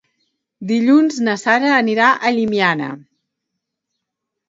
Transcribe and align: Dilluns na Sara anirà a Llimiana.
Dilluns 0.71 1.19
na 1.27 1.35
Sara 1.43 1.71
anirà 1.83 2.09
a 2.31 2.35
Llimiana. 2.39 2.91